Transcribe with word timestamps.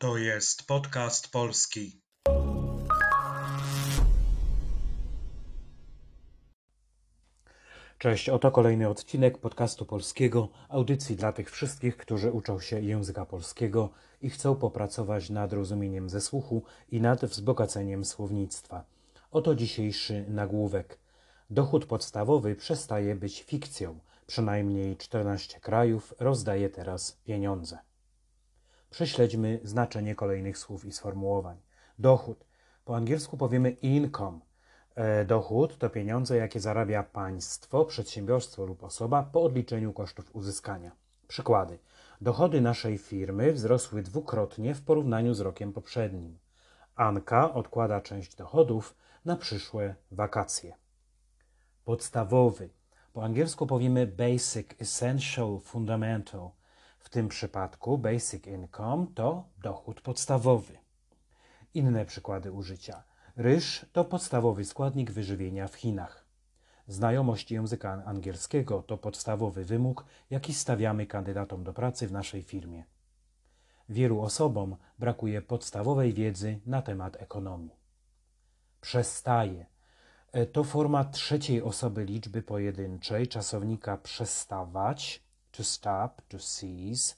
To 0.00 0.16
jest 0.16 0.66
podcast 0.66 1.32
polski. 1.32 2.02
Cześć, 7.98 8.28
oto 8.28 8.50
kolejny 8.50 8.88
odcinek 8.88 9.38
podcastu 9.38 9.86
polskiego, 9.86 10.48
audycji 10.68 11.16
dla 11.16 11.32
tych 11.32 11.50
wszystkich, 11.50 11.96
którzy 11.96 12.32
uczą 12.32 12.60
się 12.60 12.80
języka 12.80 13.26
polskiego 13.26 13.90
i 14.22 14.30
chcą 14.30 14.56
popracować 14.56 15.30
nad 15.30 15.52
rozumieniem 15.52 16.08
ze 16.08 16.20
słuchu 16.20 16.62
i 16.90 17.00
nad 17.00 17.24
wzbogaceniem 17.24 18.04
słownictwa. 18.04 18.84
Oto 19.30 19.54
dzisiejszy 19.54 20.24
nagłówek. 20.28 20.98
Dochód 21.50 21.86
podstawowy 21.86 22.54
przestaje 22.56 23.14
być 23.14 23.42
fikcją. 23.42 23.98
Przynajmniej 24.26 24.96
14 24.96 25.60
krajów 25.60 26.14
rozdaje 26.18 26.70
teraz 26.70 27.18
pieniądze. 27.24 27.87
Prześledźmy 28.90 29.60
znaczenie 29.62 30.14
kolejnych 30.14 30.58
słów 30.58 30.84
i 30.84 30.92
sformułowań. 30.92 31.56
Dochód. 31.98 32.44
Po 32.84 32.96
angielsku 32.96 33.36
powiemy 33.36 33.70
income. 33.70 34.40
E, 34.94 35.24
dochód 35.24 35.78
to 35.78 35.90
pieniądze, 35.90 36.36
jakie 36.36 36.60
zarabia 36.60 37.02
państwo, 37.02 37.84
przedsiębiorstwo 37.84 38.66
lub 38.66 38.84
osoba 38.84 39.22
po 39.22 39.42
odliczeniu 39.42 39.92
kosztów 39.92 40.36
uzyskania. 40.36 40.92
Przykłady. 41.28 41.78
Dochody 42.20 42.60
naszej 42.60 42.98
firmy 42.98 43.52
wzrosły 43.52 44.02
dwukrotnie 44.02 44.74
w 44.74 44.82
porównaniu 44.82 45.34
z 45.34 45.40
rokiem 45.40 45.72
poprzednim. 45.72 46.38
Anka 46.94 47.54
odkłada 47.54 48.00
część 48.00 48.34
dochodów 48.34 48.96
na 49.24 49.36
przyszłe 49.36 49.94
wakacje. 50.10 50.74
Podstawowy. 51.84 52.70
Po 53.12 53.24
angielsku 53.24 53.66
powiemy 53.66 54.06
basic, 54.06 54.66
essential, 54.78 55.60
fundamental. 55.60 56.50
W 56.98 57.08
tym 57.10 57.28
przypadku 57.28 57.98
basic 57.98 58.46
income 58.46 59.06
to 59.14 59.48
dochód 59.62 60.00
podstawowy. 60.00 60.78
Inne 61.74 62.04
przykłady 62.04 62.52
użycia. 62.52 63.02
Ryż 63.36 63.86
to 63.92 64.04
podstawowy 64.04 64.64
składnik 64.64 65.10
wyżywienia 65.10 65.68
w 65.68 65.74
Chinach. 65.74 66.26
Znajomość 66.86 67.50
języka 67.50 68.02
angielskiego 68.06 68.82
to 68.82 68.98
podstawowy 68.98 69.64
wymóg, 69.64 70.04
jaki 70.30 70.54
stawiamy 70.54 71.06
kandydatom 71.06 71.64
do 71.64 71.72
pracy 71.72 72.08
w 72.08 72.12
naszej 72.12 72.42
firmie. 72.42 72.84
Wielu 73.88 74.20
osobom 74.20 74.76
brakuje 74.98 75.42
podstawowej 75.42 76.14
wiedzy 76.14 76.60
na 76.66 76.82
temat 76.82 77.16
ekonomii. 77.22 77.76
Przestaje. 78.80 79.66
E, 80.32 80.46
to 80.46 80.64
forma 80.64 81.04
trzeciej 81.04 81.62
osoby 81.62 82.04
liczby 82.04 82.42
pojedynczej 82.42 83.28
czasownika 83.28 83.96
przestawać, 83.96 85.22
to 85.58 85.64
stop, 85.64 86.22
to 86.28 86.38
cease. 86.38 87.14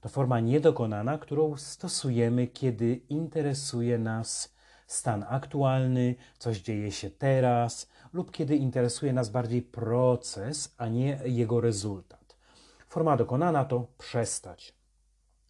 To 0.00 0.08
forma 0.08 0.40
niedokonana, 0.40 1.18
którą 1.18 1.56
stosujemy, 1.56 2.46
kiedy 2.46 3.00
interesuje 3.08 3.98
nas 3.98 4.54
stan 4.86 5.24
aktualny, 5.28 6.14
coś 6.38 6.60
dzieje 6.60 6.92
się 6.92 7.10
teraz, 7.10 7.88
lub 8.12 8.30
kiedy 8.30 8.56
interesuje 8.56 9.12
nas 9.12 9.28
bardziej 9.28 9.62
proces, 9.62 10.74
a 10.78 10.88
nie 10.88 11.20
jego 11.24 11.60
rezultat. 11.60 12.36
Forma 12.88 13.16
dokonana 13.16 13.64
to 13.64 13.86
przestać. 13.98 14.74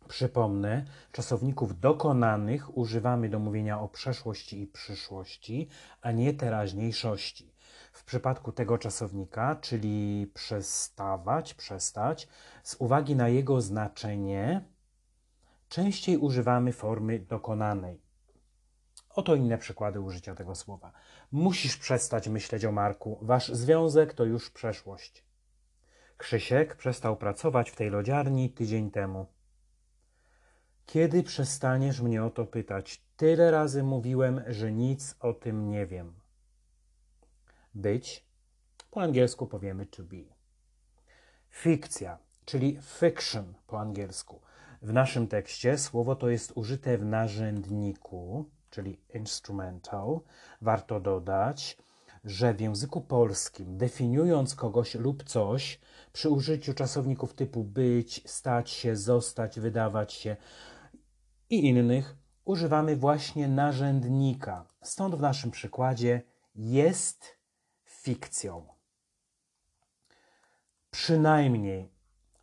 Przypomnę, 0.08 0.84
czasowników 1.12 1.80
dokonanych 1.80 2.76
używamy 2.76 3.28
do 3.28 3.38
mówienia 3.38 3.80
o 3.80 3.88
przeszłości 3.88 4.60
i 4.60 4.66
przyszłości, 4.66 5.68
a 6.02 6.12
nie 6.12 6.34
teraźniejszości. 6.34 7.53
W 7.94 8.04
przypadku 8.04 8.52
tego 8.52 8.78
czasownika, 8.78 9.56
czyli 9.56 10.30
przestawać, 10.34 11.54
przestać, 11.54 12.28
z 12.62 12.76
uwagi 12.78 13.16
na 13.16 13.28
jego 13.28 13.60
znaczenie, 13.60 14.64
częściej 15.68 16.16
używamy 16.16 16.72
formy 16.72 17.18
dokonanej. 17.18 18.00
Oto 19.10 19.34
inne 19.34 19.58
przykłady 19.58 20.00
użycia 20.00 20.34
tego 20.34 20.54
słowa. 20.54 20.92
Musisz 21.32 21.76
przestać 21.76 22.28
myśleć 22.28 22.64
o 22.64 22.72
Marku. 22.72 23.18
Wasz 23.22 23.48
związek 23.48 24.14
to 24.14 24.24
już 24.24 24.50
przeszłość. 24.50 25.24
Krzysiek 26.16 26.76
przestał 26.76 27.16
pracować 27.16 27.70
w 27.70 27.76
tej 27.76 27.90
lodziarni 27.90 28.50
tydzień 28.50 28.90
temu. 28.90 29.26
Kiedy 30.86 31.22
przestaniesz 31.22 32.00
mnie 32.00 32.24
o 32.24 32.30
to 32.30 32.46
pytać? 32.46 33.04
Tyle 33.16 33.50
razy 33.50 33.82
mówiłem, 33.82 34.40
że 34.46 34.72
nic 34.72 35.16
o 35.20 35.32
tym 35.32 35.70
nie 35.70 35.86
wiem. 35.86 36.23
Być. 37.74 38.24
Po 38.90 39.02
angielsku 39.02 39.46
powiemy 39.46 39.86
to 39.86 40.02
be. 40.02 40.16
Fikcja, 41.50 42.18
czyli 42.44 42.78
fiction 42.82 43.54
po 43.66 43.80
angielsku. 43.80 44.40
W 44.82 44.92
naszym 44.92 45.28
tekście 45.28 45.78
słowo 45.78 46.16
to 46.16 46.28
jest 46.28 46.52
użyte 46.54 46.98
w 46.98 47.04
narzędniku, 47.04 48.50
czyli 48.70 49.00
instrumental. 49.14 50.20
Warto 50.60 51.00
dodać, 51.00 51.78
że 52.24 52.54
w 52.54 52.60
języku 52.60 53.00
polskim, 53.00 53.78
definiując 53.78 54.54
kogoś 54.54 54.94
lub 54.94 55.24
coś, 55.24 55.80
przy 56.12 56.30
użyciu 56.30 56.74
czasowników 56.74 57.34
typu 57.34 57.64
być, 57.64 58.22
stać 58.26 58.70
się, 58.70 58.96
zostać, 58.96 59.60
wydawać 59.60 60.12
się 60.12 60.36
i 61.50 61.68
innych, 61.68 62.16
używamy 62.44 62.96
właśnie 62.96 63.48
narzędnika. 63.48 64.66
Stąd 64.82 65.14
w 65.14 65.20
naszym 65.20 65.50
przykładzie 65.50 66.22
jest 66.54 67.33
fikcją. 68.04 68.66
Przynajmniej, 70.90 71.92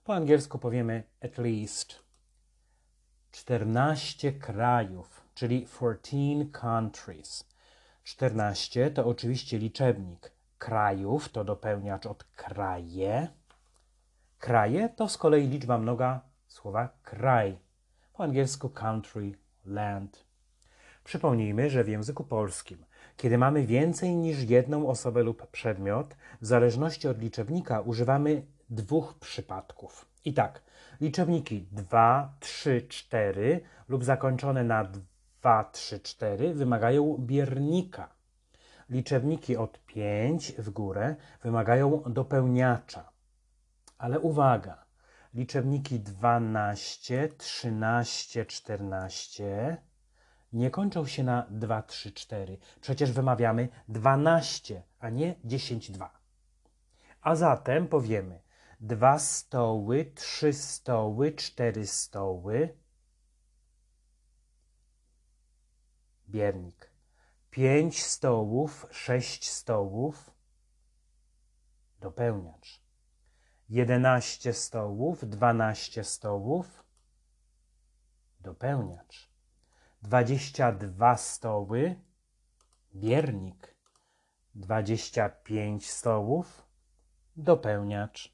po 0.03 0.16
angielsku 0.16 0.59
powiemy 0.59 1.03
at 1.22 1.38
least, 1.38 2.03
14 3.31 4.31
krajów, 4.31 5.25
czyli 5.33 5.67
14 5.67 6.51
countries. 6.51 7.50
14 8.03 8.91
to 8.91 9.05
oczywiście 9.05 9.57
liczebnik. 9.57 10.31
Krajów 10.57 11.29
to 11.29 11.44
dopełniacz 11.44 12.05
od 12.05 12.23
kraje. 12.23 13.27
Kraje 14.38 14.89
to 14.89 15.09
z 15.09 15.17
kolei 15.17 15.47
liczba 15.47 15.77
mnoga 15.77 16.21
słowa 16.47 16.89
kraj. 17.01 17.59
Po 18.13 18.23
angielsku 18.23 18.69
country, 18.69 19.38
land. 19.66 20.31
Przypomnijmy, 21.03 21.69
że 21.69 21.84
w 21.84 21.88
języku 21.88 22.23
polskim, 22.23 22.85
kiedy 23.17 23.38
mamy 23.38 23.66
więcej 23.66 24.16
niż 24.16 24.44
jedną 24.44 24.88
osobę 24.88 25.23
lub 25.23 25.47
przedmiot, 25.47 26.16
w 26.41 26.45
zależności 26.45 27.07
od 27.07 27.22
liczebnika 27.22 27.81
używamy 27.81 28.45
dwóch 28.69 29.13
przypadków. 29.19 30.06
I 30.25 30.34
tak, 30.34 30.62
liczewniki 31.01 31.67
2, 31.72 32.34
3, 32.39 32.85
4 32.89 33.62
lub 33.88 34.03
zakończone 34.03 34.63
na 34.63 34.84
2, 34.84 35.63
3, 35.63 36.00
4 36.00 36.53
wymagają 36.53 37.18
biernika. 37.19 38.09
Liczewniki 38.89 39.57
od 39.57 39.85
5 39.85 40.51
w 40.51 40.69
górę 40.69 41.16
wymagają 41.44 42.03
dopełniacza. 42.07 43.12
Ale 43.97 44.19
uwaga, 44.19 44.85
liczewniki 45.33 46.00
12, 46.00 47.29
13, 47.38 48.45
14 48.45 49.78
nie 50.53 50.72
kończą 50.72 51.06
się 51.06 51.23
na 51.23 51.47
2, 51.50 51.81
3, 51.81 52.12
4. 52.12 52.57
Przecież 52.81 53.12
wymawiamy 53.12 53.69
12, 53.88 54.84
a 55.00 55.09
nie 55.09 55.35
10, 55.45 55.91
2. 55.91 56.19
A 57.22 57.35
zatem 57.35 57.88
powiemy 57.88 58.41
dwa 58.79 59.19
stoły, 59.19 60.12
trzy 60.16 60.53
stoły, 60.53 61.31
cztery 61.31 61.88
stoły. 61.88 62.78
Biernik. 66.29 66.91
Pięć 67.50 68.03
stołów, 68.03 68.88
sześć 68.91 69.50
stołów. 69.50 70.31
Dopełniacz. 72.00 72.81
Jedenaście 73.69 74.53
stołów, 74.53 75.29
dwanaście 75.29 76.03
stołów. 76.03 76.83
Dopełniacz. 78.39 79.31
Dwadzieścia 80.01 80.71
dwa 80.71 81.18
stoły. 81.18 81.95
Biernik. 82.95 83.75
Dwadzieścia 84.56 85.30
pięć 85.30 85.89
stołów. 85.89 86.68
Dopełniacz. 87.38 88.33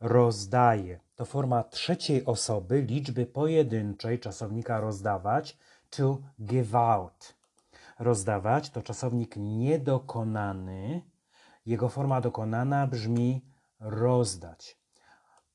Rozdaje 0.00 1.00
to 1.16 1.24
forma 1.24 1.62
trzeciej 1.62 2.24
osoby 2.24 2.82
liczby 2.82 3.26
pojedynczej 3.26 4.20
czasownika 4.20 4.80
rozdawać 4.80 5.58
to 5.90 6.18
give 6.40 6.74
out. 6.74 7.34
Rozdawać 7.98 8.70
to 8.70 8.82
czasownik 8.82 9.36
niedokonany. 9.36 11.02
Jego 11.66 11.88
forma 11.88 12.20
dokonana 12.20 12.86
brzmi 12.86 13.44
rozdać. 13.80 14.83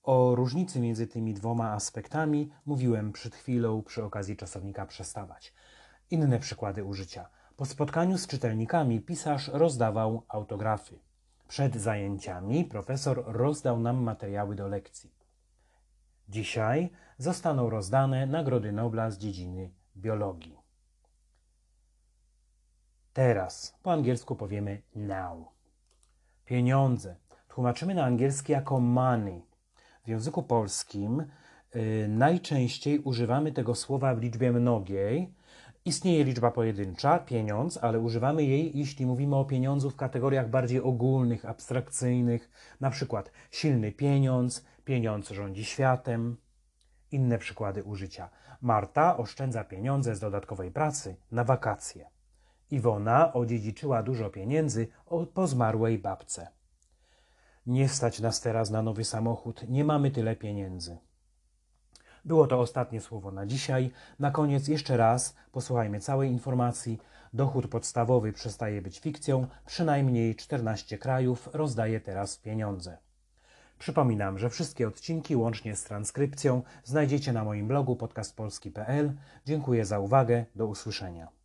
O 0.03 0.35
różnicy 0.35 0.79
między 0.79 1.07
tymi 1.07 1.33
dwoma 1.33 1.71
aspektami 1.71 2.51
mówiłem 2.65 3.11
przed 3.11 3.35
chwilą 3.35 3.83
przy 3.83 4.03
okazji 4.03 4.37
czasownika 4.37 4.85
przestawać. 4.85 5.53
Inne 6.11 6.39
przykłady 6.39 6.83
użycia. 6.83 7.29
Po 7.55 7.65
spotkaniu 7.65 8.17
z 8.17 8.27
czytelnikami 8.27 9.01
pisarz 9.01 9.47
rozdawał 9.47 10.23
autografy. 10.27 10.99
Przed 11.47 11.75
zajęciami 11.75 12.65
profesor 12.65 13.23
rozdał 13.27 13.79
nam 13.79 14.03
materiały 14.03 14.55
do 14.55 14.67
lekcji. 14.67 15.11
Dzisiaj 16.29 16.89
zostaną 17.17 17.69
rozdane 17.69 18.25
Nagrody 18.25 18.71
Nobla 18.71 19.11
z 19.11 19.17
dziedziny 19.17 19.71
biologii. 19.97 20.57
Teraz 23.13 23.77
po 23.83 23.93
angielsku 23.93 24.35
powiemy 24.35 24.81
now. 24.95 25.47
Pieniądze 26.45 27.15
tłumaczymy 27.47 27.95
na 27.95 28.05
angielski 28.05 28.51
jako 28.51 28.79
money. 28.79 29.48
W 30.09 30.11
języku 30.11 30.43
polskim 30.43 31.25
y, 31.75 32.07
najczęściej 32.09 32.99
używamy 32.99 33.51
tego 33.51 33.75
słowa 33.75 34.15
w 34.15 34.21
liczbie 34.21 34.51
mnogiej. 34.51 35.33
Istnieje 35.85 36.23
liczba 36.23 36.51
pojedyncza, 36.51 37.19
pieniądz, 37.19 37.77
ale 37.77 37.99
używamy 37.99 38.43
jej, 38.43 38.77
jeśli 38.77 39.05
mówimy 39.05 39.35
o 39.35 39.45
pieniądzu 39.45 39.89
w 39.89 39.95
kategoriach 39.95 40.49
bardziej 40.49 40.81
ogólnych, 40.81 41.45
abstrakcyjnych, 41.45 42.49
na 42.79 42.89
przykład 42.89 43.31
silny 43.51 43.91
pieniądz, 43.91 44.65
pieniądz 44.85 45.29
rządzi 45.29 45.65
światem. 45.65 46.37
Inne 47.11 47.37
przykłady 47.37 47.83
użycia. 47.83 48.29
Marta 48.61 49.17
oszczędza 49.17 49.63
pieniądze 49.63 50.15
z 50.15 50.19
dodatkowej 50.19 50.71
pracy 50.71 51.15
na 51.31 51.43
wakacje. 51.43 52.09
Iwona 52.71 53.33
odziedziczyła 53.33 54.03
dużo 54.03 54.29
pieniędzy 54.29 54.87
po 55.33 55.47
zmarłej 55.47 55.99
babce. 55.99 56.58
Nie 57.65 57.89
stać 57.89 58.19
nas 58.19 58.41
teraz 58.41 58.69
na 58.69 58.81
nowy 58.81 59.05
samochód, 59.05 59.69
nie 59.69 59.83
mamy 59.83 60.11
tyle 60.11 60.35
pieniędzy. 60.35 60.97
Było 62.25 62.47
to 62.47 62.59
ostatnie 62.59 63.01
słowo 63.01 63.31
na 63.31 63.45
dzisiaj. 63.45 63.91
Na 64.19 64.31
koniec 64.31 64.67
jeszcze 64.67 64.97
raz 64.97 65.35
posłuchajmy 65.51 65.99
całej 65.99 66.31
informacji. 66.31 66.99
Dochód 67.33 67.67
podstawowy 67.67 68.33
przestaje 68.33 68.81
być 68.81 68.99
fikcją, 68.99 69.47
przynajmniej 69.65 70.35
14 70.35 70.97
krajów 70.97 71.49
rozdaje 71.53 72.01
teraz 72.01 72.37
pieniądze. 72.37 72.97
Przypominam, 73.79 74.39
że 74.39 74.49
wszystkie 74.49 74.87
odcinki 74.87 75.35
łącznie 75.35 75.75
z 75.75 75.83
transkrypcją 75.83 76.61
znajdziecie 76.83 77.33
na 77.33 77.43
moim 77.43 77.67
blogu 77.67 77.95
podcastpolski.pl. 77.95 79.13
Dziękuję 79.45 79.85
za 79.85 79.99
uwagę, 79.99 80.45
do 80.55 80.67
usłyszenia. 80.67 81.38